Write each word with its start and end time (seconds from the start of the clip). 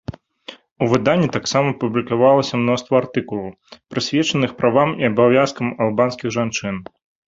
У 0.85 0.87
выданні 0.93 1.29
таксама 1.35 1.69
публікавалася 1.83 2.61
мноства 2.63 2.93
артыкулаў, 3.03 3.49
прысвечаных 3.95 4.51
правам 4.65 4.89
і 5.07 5.13
абавязкам 5.15 5.67
албанскіх 5.87 6.29
жанчын. 6.43 6.87